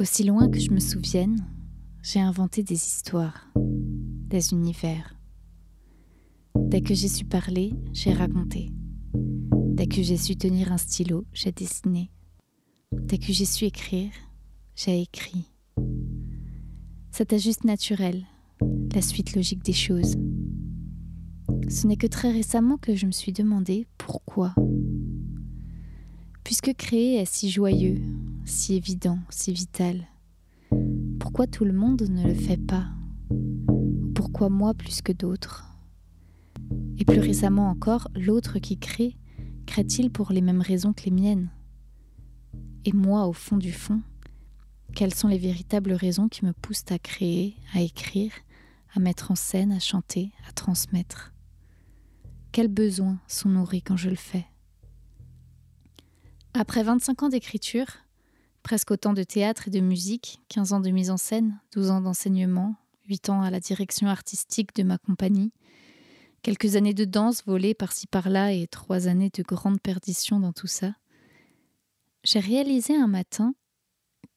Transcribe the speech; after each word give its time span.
Aussi 0.00 0.22
loin 0.22 0.48
que 0.48 0.60
je 0.60 0.70
me 0.70 0.78
souvienne, 0.78 1.44
j'ai 2.04 2.20
inventé 2.20 2.62
des 2.62 2.76
histoires, 2.76 3.50
des 3.56 4.52
univers. 4.52 5.16
Dès 6.54 6.82
que 6.82 6.94
j'ai 6.94 7.08
su 7.08 7.24
parler, 7.24 7.74
j'ai 7.92 8.12
raconté. 8.12 8.70
Dès 9.12 9.88
que 9.88 10.00
j'ai 10.00 10.16
su 10.16 10.36
tenir 10.36 10.70
un 10.70 10.78
stylo, 10.78 11.24
j'ai 11.32 11.50
dessiné. 11.50 12.12
Dès 12.92 13.18
que 13.18 13.32
j'ai 13.32 13.44
su 13.44 13.64
écrire, 13.64 14.12
j'ai 14.76 15.02
écrit. 15.02 15.46
C'était 17.10 17.40
juste 17.40 17.64
naturel, 17.64 18.24
la 18.94 19.02
suite 19.02 19.34
logique 19.34 19.64
des 19.64 19.72
choses. 19.72 20.14
Ce 21.68 21.88
n'est 21.88 21.96
que 21.96 22.06
très 22.06 22.30
récemment 22.30 22.76
que 22.76 22.94
je 22.94 23.06
me 23.06 23.12
suis 23.12 23.32
demandé 23.32 23.88
pourquoi. 23.98 24.54
Puisque 26.44 26.72
créer 26.74 27.16
est 27.16 27.30
si 27.30 27.50
joyeux, 27.50 28.00
si 28.48 28.74
évident, 28.74 29.18
si 29.30 29.52
vital, 29.52 30.06
pourquoi 31.20 31.46
tout 31.46 31.64
le 31.64 31.72
monde 31.72 32.02
ne 32.08 32.26
le 32.26 32.34
fait 32.34 32.56
pas? 32.56 32.86
Pourquoi 34.14 34.48
moi 34.48 34.74
plus 34.74 35.02
que 35.02 35.12
d'autres? 35.12 35.66
Et 36.96 37.04
plus 37.04 37.20
récemment 37.20 37.68
encore, 37.68 38.08
l'autre 38.14 38.58
qui 38.58 38.78
crée, 38.78 39.16
crée-t-il 39.66 40.10
pour 40.10 40.32
les 40.32 40.40
mêmes 40.40 40.62
raisons 40.62 40.92
que 40.92 41.04
les 41.04 41.10
miennes? 41.10 41.50
Et 42.84 42.92
moi, 42.92 43.26
au 43.26 43.32
fond 43.32 43.58
du 43.58 43.72
fond, 43.72 44.00
quelles 44.94 45.14
sont 45.14 45.28
les 45.28 45.38
véritables 45.38 45.92
raisons 45.92 46.28
qui 46.28 46.44
me 46.44 46.52
poussent 46.52 46.90
à 46.90 46.98
créer, 46.98 47.56
à 47.74 47.82
écrire, 47.82 48.32
à 48.94 49.00
mettre 49.00 49.30
en 49.30 49.34
scène, 49.36 49.72
à 49.72 49.78
chanter, 49.78 50.32
à 50.48 50.52
transmettre? 50.52 51.34
Quels 52.50 52.68
besoins 52.68 53.20
sont 53.28 53.50
nourris 53.50 53.82
quand 53.82 53.96
je 53.96 54.08
le 54.08 54.16
fais? 54.16 54.46
Après 56.54 56.82
25 56.82 57.22
ans 57.22 57.28
d'écriture, 57.28 57.86
presque 58.68 58.90
autant 58.90 59.14
de 59.14 59.22
théâtre 59.22 59.68
et 59.68 59.70
de 59.70 59.80
musique, 59.80 60.42
15 60.50 60.74
ans 60.74 60.80
de 60.80 60.90
mise 60.90 61.10
en 61.10 61.16
scène, 61.16 61.58
12 61.72 61.90
ans 61.90 62.00
d'enseignement, 62.02 62.76
8 63.08 63.30
ans 63.30 63.40
à 63.40 63.50
la 63.50 63.60
direction 63.60 64.08
artistique 64.08 64.74
de 64.76 64.82
ma 64.82 64.98
compagnie, 64.98 65.54
quelques 66.42 66.76
années 66.76 66.92
de 66.92 67.06
danse 67.06 67.42
volée 67.46 67.72
par-ci 67.72 68.06
par-là 68.06 68.52
et 68.52 68.66
trois 68.66 69.08
années 69.08 69.30
de 69.32 69.42
grande 69.42 69.80
perdition 69.80 70.38
dans 70.38 70.52
tout 70.52 70.66
ça, 70.66 70.92
j'ai 72.24 72.40
réalisé 72.40 72.94
un 72.94 73.06
matin 73.06 73.54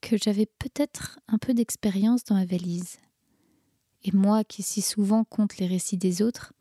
que 0.00 0.16
j'avais 0.16 0.46
peut-être 0.46 1.20
un 1.28 1.36
peu 1.36 1.52
d'expérience 1.52 2.24
dans 2.24 2.36
ma 2.36 2.46
valise. 2.46 3.00
Et 4.02 4.12
moi 4.12 4.44
qui 4.44 4.62
si 4.62 4.80
souvent 4.80 5.24
compte 5.24 5.58
les 5.58 5.66
récits 5.66 5.98
des 5.98 6.22
autres, 6.22 6.54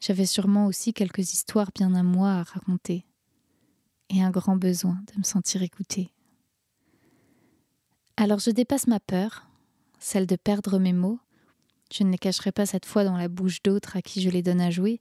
j'avais 0.00 0.26
sûrement 0.26 0.66
aussi 0.66 0.92
quelques 0.92 1.32
histoires 1.32 1.72
bien 1.74 1.92
à 1.96 2.04
moi 2.04 2.34
à 2.34 2.42
raconter, 2.44 3.04
et 4.10 4.22
un 4.22 4.30
grand 4.30 4.54
besoin 4.54 5.02
de 5.12 5.18
me 5.18 5.24
sentir 5.24 5.64
écoutée. 5.64 6.12
Alors 8.22 8.38
je 8.38 8.50
dépasse 8.50 8.86
ma 8.86 9.00
peur, 9.00 9.46
celle 9.98 10.26
de 10.26 10.36
perdre 10.36 10.78
mes 10.78 10.92
mots. 10.92 11.18
Je 11.90 12.04
ne 12.04 12.10
les 12.10 12.18
cacherai 12.18 12.52
pas 12.52 12.66
cette 12.66 12.84
fois 12.84 13.02
dans 13.02 13.16
la 13.16 13.28
bouche 13.28 13.62
d'autres 13.62 13.96
à 13.96 14.02
qui 14.02 14.20
je 14.20 14.28
les 14.28 14.42
donne 14.42 14.60
à 14.60 14.68
jouer. 14.68 15.00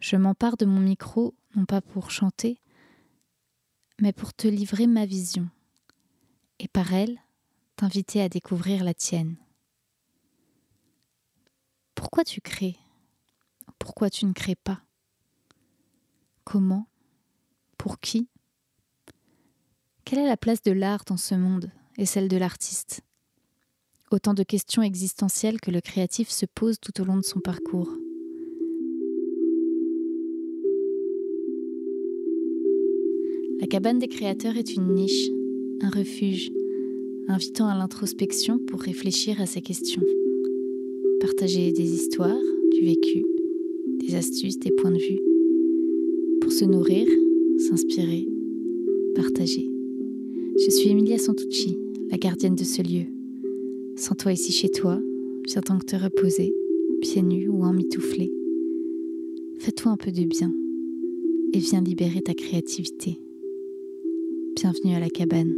Je 0.00 0.16
m'empare 0.16 0.58
de 0.58 0.66
mon 0.66 0.78
micro, 0.78 1.34
non 1.56 1.64
pas 1.64 1.80
pour 1.80 2.10
chanter, 2.10 2.60
mais 4.02 4.12
pour 4.12 4.34
te 4.34 4.48
livrer 4.48 4.86
ma 4.86 5.06
vision, 5.06 5.48
et 6.58 6.68
par 6.68 6.92
elle, 6.92 7.18
t'inviter 7.76 8.20
à 8.20 8.28
découvrir 8.28 8.84
la 8.84 8.92
tienne. 8.92 9.36
Pourquoi 11.94 12.22
tu 12.22 12.42
crées? 12.42 12.76
Pourquoi 13.78 14.10
tu 14.10 14.26
ne 14.26 14.34
crées 14.34 14.56
pas? 14.56 14.82
Comment? 16.44 16.86
Pour 17.78 17.98
qui? 17.98 18.28
Quelle 20.04 20.18
est 20.18 20.28
la 20.28 20.36
place 20.36 20.60
de 20.60 20.72
l'art 20.72 21.04
dans 21.06 21.16
ce 21.16 21.34
monde? 21.34 21.72
Et 21.98 22.06
celle 22.06 22.28
de 22.28 22.36
l'artiste. 22.36 23.02
Autant 24.10 24.34
de 24.34 24.42
questions 24.42 24.82
existentielles 24.82 25.60
que 25.60 25.70
le 25.70 25.80
créatif 25.80 26.28
se 26.28 26.46
pose 26.46 26.78
tout 26.80 27.00
au 27.00 27.04
long 27.04 27.16
de 27.16 27.24
son 27.24 27.40
parcours. 27.40 27.90
La 33.60 33.66
cabane 33.66 33.98
des 33.98 34.08
créateurs 34.08 34.56
est 34.56 34.74
une 34.74 34.94
niche, 34.94 35.28
un 35.80 35.90
refuge, 35.90 36.50
invitant 37.28 37.68
à 37.68 37.76
l'introspection 37.76 38.58
pour 38.58 38.80
réfléchir 38.80 39.40
à 39.40 39.46
ces 39.46 39.62
questions. 39.62 40.02
Partager 41.20 41.72
des 41.72 41.94
histoires, 41.94 42.42
du 42.72 42.84
vécu, 42.84 43.24
des 44.00 44.16
astuces, 44.16 44.58
des 44.58 44.72
points 44.72 44.90
de 44.90 44.98
vue. 44.98 45.20
Pour 46.40 46.52
se 46.52 46.64
nourrir, 46.64 47.06
s'inspirer, 47.58 48.26
partager. 49.14 49.71
Je 50.64 50.70
suis 50.70 50.90
Emilia 50.90 51.18
Santucci, 51.18 51.76
la 52.08 52.18
gardienne 52.18 52.54
de 52.54 52.62
ce 52.62 52.82
lieu. 52.82 53.06
Sens-toi 53.96 54.32
ici 54.32 54.52
chez 54.52 54.68
toi, 54.68 55.00
viens 55.44 55.78
que 55.78 55.86
te 55.86 55.96
reposer, 55.96 56.54
pieds 57.00 57.22
nus 57.22 57.48
ou 57.48 57.64
en 57.64 57.72
mitouflé. 57.72 58.30
Fais-toi 59.58 59.90
un 59.90 59.96
peu 59.96 60.12
de 60.12 60.22
bien 60.22 60.52
et 61.52 61.58
viens 61.58 61.80
libérer 61.80 62.22
ta 62.22 62.34
créativité. 62.34 63.18
Bienvenue 64.54 64.94
à 64.94 65.00
la 65.00 65.10
cabane. 65.10 65.52